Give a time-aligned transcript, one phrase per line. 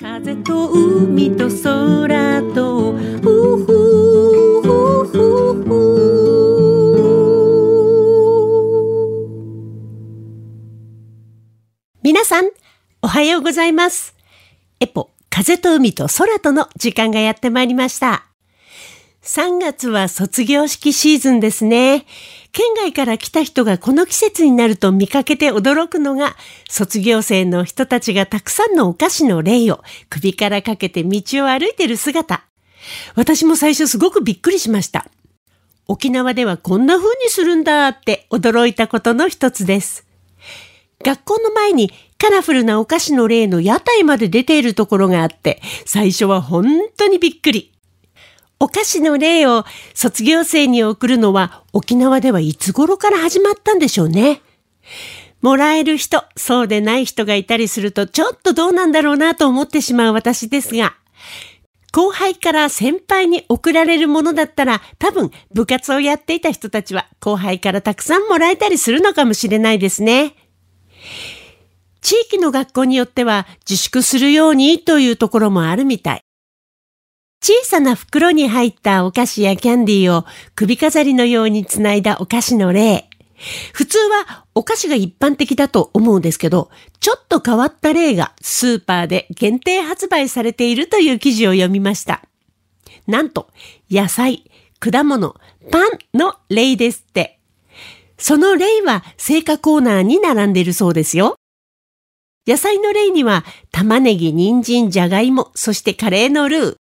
[0.00, 3.66] 風と海と空とふふ
[4.62, 4.72] ふ
[5.04, 5.12] ふ
[5.62, 5.66] ふ
[12.02, 12.48] 皆さん、
[13.02, 14.16] おはようございます。
[14.80, 18.29] エポ、風と海と空との時間がやってまいりました。
[19.30, 22.04] 3月は卒業式シーズンですね。
[22.50, 26.34] 県外から来た人がこの季節になると見かけて驚くのが、
[26.68, 32.42] 卒業生の人たちがたくさんのお菓子の霊を首からかけて道を歩いている姿。
[33.14, 35.06] 私も最初すごくびっくりしました。
[35.86, 40.08] 沖縄ではこんな風にするんだって驚いたことの一つです。
[41.04, 46.66] 学校の前にカラフルなお菓子の例の屋台まで出ているところがあって、最初は本
[46.96, 47.70] 当にびっくり。
[48.62, 49.64] お菓子の例を
[49.94, 54.42] 卒業生に送るのは沖縄ではいつ頃から始まったんでしょうね。
[55.40, 60.94] もらえる人、そうでない人がいたりするとちょっとどうなんだろうなと思ってしまう私ですが、
[61.92, 70.34] 後輩から先輩に送られるものだったら多分部活をやっていた人たちは後輩からたくさんもらえたりするのかもしれないですね。
[72.02, 76.22] 地域の学校によっては自粛するようにというところもあるみたい。
[77.42, 83.08] 小さな袋に入ったお菓子やキャンディーを首飾りのようにつないだお菓子の例。
[83.72, 92.22] 普通はお菓子が一般的だと思うんですけど、ちょっと変わった例がスーパーで限定発売されているという記事を読みました。
[93.06, 93.48] なんと、
[93.90, 94.44] 野菜、
[94.78, 95.34] 果物、
[95.70, 97.40] パンの例ですって。
[98.18, 101.36] その例は青果コーナーに並んでいるそうですよ。
[102.46, 106.79] 野菜の例には玉ねぎ、人参、じゃがいも、そしてカレーのルー。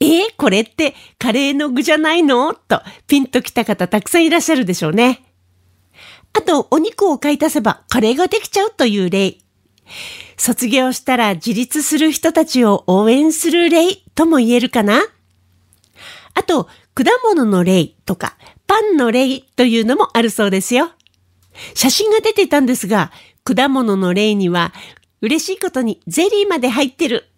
[0.00, 2.54] えー、これってカレーの具じゃないの？
[2.54, 5.22] とピンときた方たくさんいらっしゃるでしょうね。
[6.32, 9.36] あと、お肉を買い足せばカレーができちゃうという例。
[10.36, 15.02] 卒業したら自立する人たちを応援する例とも言えるかな？
[16.34, 20.92] あと、果物の例とかパンの例というのもあるそうですよ。
[21.74, 23.10] 写真が出てたんですが、
[23.44, 24.72] 果物の例には
[25.20, 27.29] 嬉しいことにゼリーまで入ってる。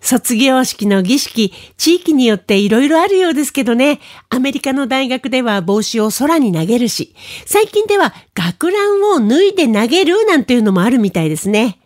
[0.00, 7.14] 卒業式の儀式、地域によっていろいろあるようですけどね、アメリカの大学では帽子を空に投げるし、
[7.46, 11.80] 最近では学ランを脱いで投げるなんていうのもあるみたいですね。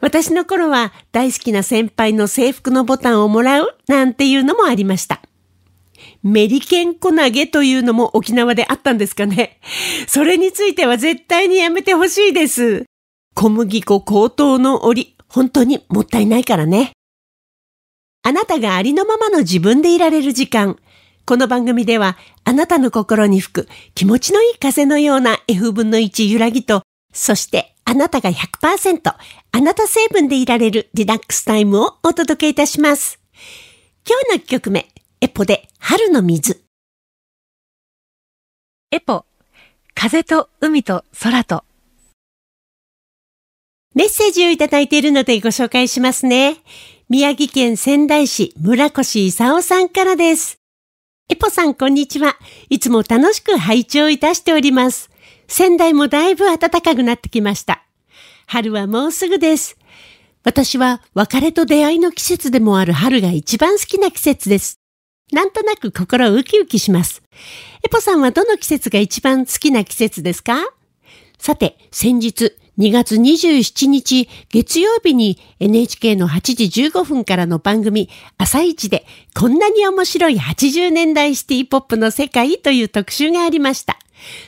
[0.00, 5.22] 私の頃は大好きな先輩の制服のボタンをもらうなんていうのもありました。
[6.22, 9.60] メリケンコ投げというのも沖縄であったんですかね。
[10.06, 12.84] それについては絶対にやめてほしいです。
[13.34, 16.95] 小麦粉高騰の折、本当にもったいないからね。
[18.26, 20.80] あなたがありのままの自分でいられる時間。
[21.26, 26.82] この番組では、あなたの心に吹く気持ちのいい風のような F 分の1揺らぎと、
[27.12, 29.14] そしてあなたが100%
[29.52, 33.20] あなた成分でいられるリラックスタイムをお届けいたします。
[34.04, 34.88] 今日の1曲目、
[35.20, 36.64] エポで春の水。
[38.90, 39.24] エポ、
[39.94, 41.62] 風と海と空と。
[43.94, 46.56] メッセージをいただいているのでご紹介しますね。
[47.08, 50.58] 宮城県仙台市村越勲さんからです。
[51.28, 52.36] エポさんこんにちは。
[52.68, 55.08] いつも楽しく拝聴いたしております。
[55.46, 57.84] 仙台もだいぶ暖かくなってきました。
[58.48, 59.78] 春はもうすぐです。
[60.42, 64.80] 私は別れと出会いの季節でもある春が一番好きな季節です。
[65.30, 67.22] なんとなく心ウキウキします。
[67.84, 70.56] エポさんはどの季節が一番好きな季節ですか？
[71.38, 83.98] さて、先日2月27日月曜日に NHK の8時15分からの番組朝一でこんなに面白い80年代シティポップの世界という特集がありました。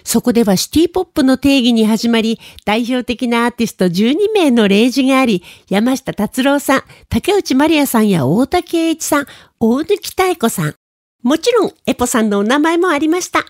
[0.04, 9.26] そこではシティポップの定義に始まり、代表的なアーティスト12名の例示があり、山下達郎さん、竹内まりやさんや大竹栄一さん、
[9.60, 10.74] 大貫妙子さん。
[11.22, 13.44] もちろん、エポさんのお名前もありました。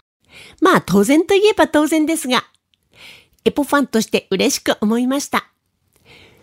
[0.60, 2.44] まあ、当然といえば当然ですが、
[3.44, 5.50] エポファンとして嬉しく思いました。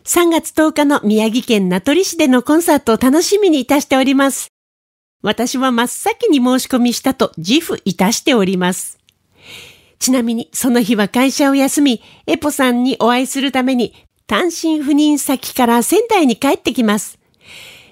[0.05, 4.51] 3月10日の宮城県名取市でのコンサートを楽しみにいたしております。
[5.21, 8.99] 私は真っ先に申し込みしたと自負いたしております。
[9.97, 13.95] ちなみにその日は会社を休み、エポさんにお会いするために
[14.27, 17.17] 単身赴任先から仙台に帰ってきます。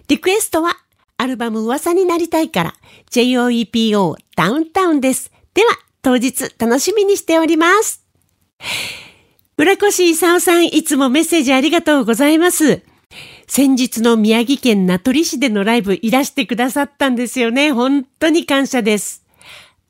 [0.07, 0.77] リクエストは
[1.17, 2.75] アルバム噂になりたいから
[3.09, 5.31] JOEPO ダウンタウンです。
[5.55, 5.71] では
[6.03, 8.02] 当日楽しみにしております。
[9.57, 12.81] 村越勲さんいつもメッセージありがとうございます。
[13.47, 17.71] 先日の宮城県名取市でのライブいらしてくださったんですよね。
[17.71, 19.23] 本当に感謝です。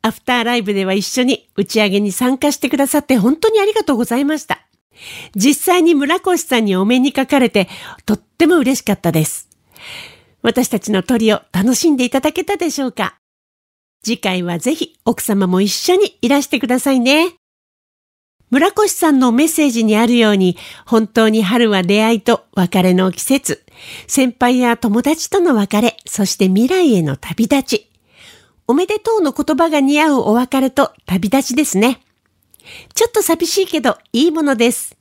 [0.02, 4.68] アフターライブでは一緒に打ち上げに参加してくださって本当にありがとうございました。
[5.36, 7.70] 実際に村越さんにお目にかかれて、
[8.06, 9.50] とっても嬉しかったです。
[10.42, 13.16] 私たちの鳥を楽しんでいただけたでしょうか
[14.04, 17.34] 次回はぜひ奥様も一緒にいらしてくださいね。
[18.54, 23.66] 村越さんのメッセージにあるように、本当に春は出会いと別れの季節、
[24.06, 27.92] 先輩や友達との別れ、そして未来への旅立ち。
[28.68, 32.02] おめでとうの言葉が似合うお別れと旅立ちですね。
[32.94, 34.96] ちょっと寂しいけどいいものです。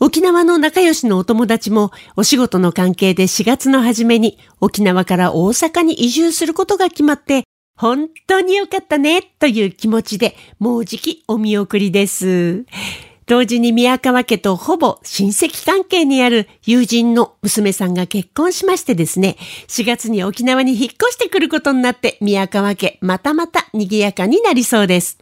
[0.00, 7.44] 沖縄の仲良しのお友達もお仕事の関係で4月の初めに沖縄から大阪に移住することが決まって
[7.78, 12.64] 本当に良かったねという気持ちでもうじきお見送りです。
[13.26, 19.36] 同時に宮川家とほぼ親戚関係にある友人の娘さんが結婚しましてですね、
[19.68, 25.18] 4月に沖縄に引っ越してくることになって宮川家またまた賑やかになりそうです。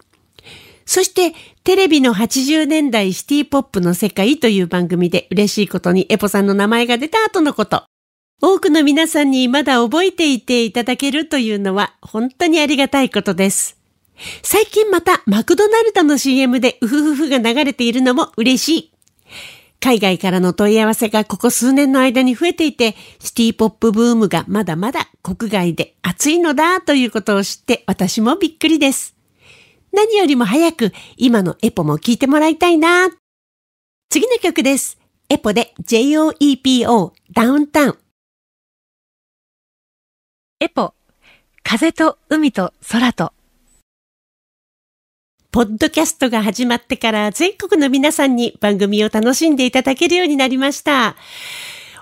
[0.87, 7.85] そしてテレビの80年代シティポップの世界という番組で嬉しいことにエポさんの名前が出た後のこと。
[8.43, 13.79] 多くの皆さんにまだ覚えていていただけるというのは本当にありがたいことです。
[14.43, 18.93] 最近またマクドナルドの CM でウフフフが流れているのも嬉しい。
[19.81, 29.15] 海外からの問い合わせがここ数年の間に増えていて、シティポップブームがまだまだ国外で熱いのだということを知って私もびっくりです。
[29.93, 33.09] 何よりも早く今のエポも聴いてもらいたいな。
[34.11, 34.99] 次の曲です。
[35.29, 38.06] エポで JOEPO ダウンタウン。
[40.59, 40.95] エポ、
[41.63, 43.35] 風と海と空と。
[45.53, 51.15] ポッドキャストが始まってから全国の皆さんに番組を楽しんでいただけるようになりました。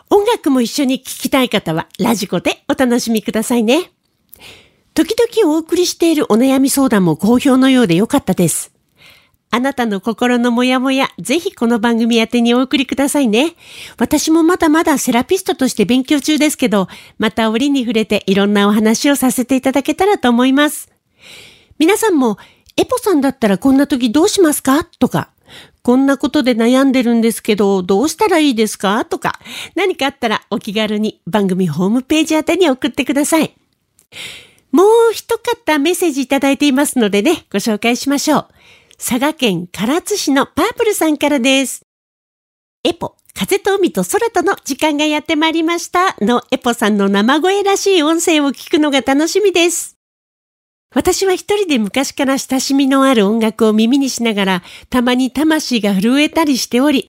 [0.09, 3.91] 音楽も一緒に聴きたい方はラジコでお楽しみくださいね。
[4.95, 8.74] 時々お送りしているお悩み相談も好評のようでよかったです。
[9.55, 13.55] あなたの心のモヤモヤ、ぜひこの番組宛てにお送りくださいね。
[13.99, 20.91] 私もまだまだセラピストとして勉強中ですけど、また折に触れていろんなお話をさせていただけたらと思います。
[21.79, 22.37] 皆さんも、
[22.77, 24.83] エポさんだったらこんな時どうしますか？
[24.99, 25.31] とか、
[25.83, 29.05] こんなことで悩んでるんですけど、どうしたらいいですか？
[29.05, 29.39] とか、
[29.77, 33.55] 何かあったらお気軽に番組ホームページ宛てに送ってください。
[34.73, 38.47] もう一方メッセージいただいていますのでね、ご紹介しましょう。
[39.07, 41.83] 佐賀県唐津市のパープルさんからです。
[42.85, 49.99] エポ、風と海と空との時間がやってまいりましたのエポさんの生声らしい音声を聞くのが楽しみです。
[50.95, 57.09] 私は一人で昔から親しみのある音楽を耳にしながら、たまに魂が震えたりしており、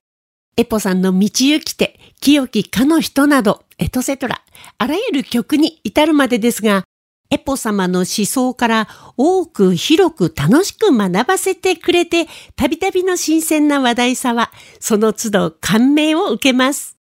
[0.58, 4.42] エポさんの道行きて、清きかの人など、エトセトラ、
[4.76, 6.84] あらゆる曲に至るまでですが、
[7.30, 16.96] エポ様の思想から多く広く楽しく学ばせてくれて、たびたびの新鮮な話題さは、その都度感銘を受けます。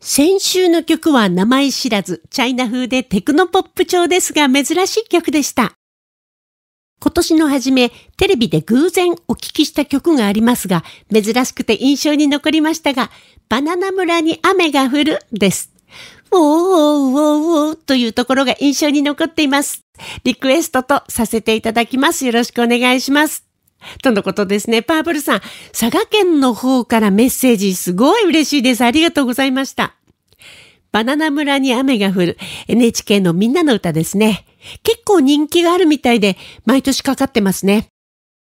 [0.00, 5.72] 先週の曲は名前知らず、チャイナ風でテクノポップ調ですが珍しい曲でした。
[6.98, 10.82] 今年の初め、テレビで偶然お聞きした曲がありますが、
[11.12, 13.10] 珍しくて印象に残りましたが、
[13.48, 15.75] バナナ村に雨が降るです。
[16.30, 19.80] おーおーおーというところが印象に残っています。
[20.24, 22.26] リクエストとさせていただきます。
[22.26, 23.44] よろしくお願いします。
[24.02, 24.82] とのことですね。
[24.82, 25.40] パープルさん、
[25.78, 28.82] 佐賀県の方からメッセージすごい嬉しいです。
[28.82, 29.94] ありがとうございました。
[30.92, 32.38] バナナ村に雨が降る
[32.68, 34.46] NHK のみんなの歌ですね。
[34.82, 37.88] 結構人気があるみたいで毎年かかってますね。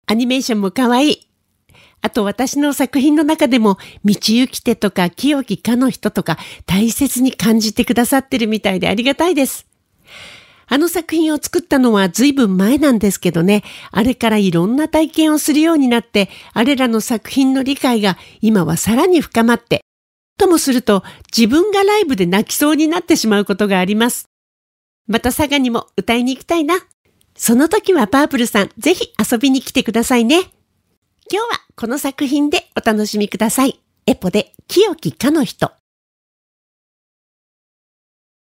[0.08, 1.29] アニメーションも可愛い。
[2.02, 9.68] あと私の作品の中でも、道行き手とか清きかの人とか大切に感じてくださってるみたいでありがたいです。
[10.72, 19.82] あの作品を作ったのは随分前なんですけどね、あれからいろんな体験をするようになって、あれらの作品の理解が今はさらに深まって、
[20.38, 21.04] ともすると
[21.36, 24.26] 自分がライブで泣きそうになってしまうことがあります。
[25.08, 26.76] また佐賀にも歌いに行きたいな。
[27.36, 30.52] その時はパープルさん、ぜひ遊びに来てくださいね。
[31.32, 33.80] 今日はこの作品でお楽しみください。
[34.08, 35.72] エポで清きかの人。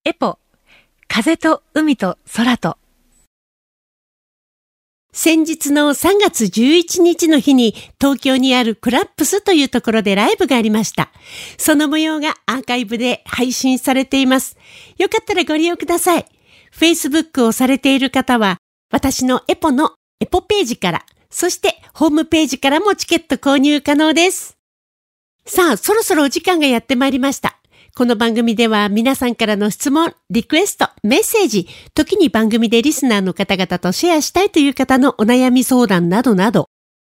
[0.06, 0.38] エポ、
[1.06, 2.78] 風と海と空と。
[5.12, 11.10] 先日の3月11日の日に東京にあるクラップスというところでライブがありました。
[11.58, 14.56] その模様がアーカイブで配信されています。
[14.96, 16.24] よかったらご利用ください。
[16.74, 18.56] Facebook をされている方は
[18.90, 24.56] 私のエポのエポページからそして、ホームページからもチケット購入可能です。
[25.46, 27.56] さあ、そろそろお時間がやってまいりました。
[27.96, 36.66] この番組では皆さんからの質問、リクエスト、メッセージ、時に番組でリスナーの方々とシェアしたいという方のお悩み相談などなど、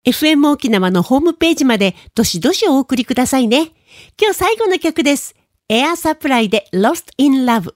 [0.07, 3.73] FM 沖縄のホームページまでどしどしお送りくださいね。
[4.19, 5.35] 今日最後の曲です。
[5.69, 7.75] エアサプライで Lost in Love。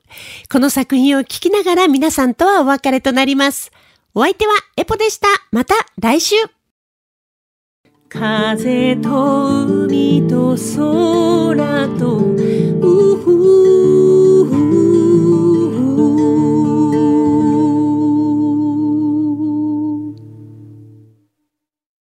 [0.51, 3.71] この作品を聴きながら皆さんとはお別れとなります。
[4.17, 5.27] お相手はエポでした。
[5.51, 6.37] また来週
[8.09, 12.21] 風と海と空と